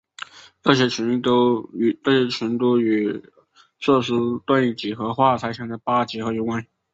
[0.63, 1.91] 这些群都与
[3.79, 4.15] 瑟斯
[4.47, 6.65] 顿几何化猜想的八几何有关。